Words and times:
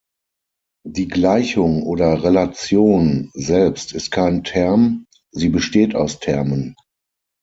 Die 0.87 1.07
Gleichung 1.07 1.83
oder 1.83 2.23
Relation 2.23 3.29
selbst 3.35 3.93
ist 3.93 4.09
kein 4.09 4.43
Term, 4.43 5.05
sie 5.29 5.49
besteht 5.49 5.93
aus 5.93 6.19
Termen. 6.19 6.73